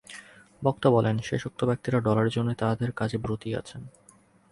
বক্তা 0.61 0.89
বলেন, 0.89 1.15
শেষোক্ত 1.19 1.59
ব্যক্তিরা 1.63 1.97
ডলারের 1.99 2.31
জন্যই 2.31 2.55
তাঁহাদের 2.55 2.91
কাজে 2.91 3.17
ব্রতী 3.17 3.49
আছেন। 3.55 3.81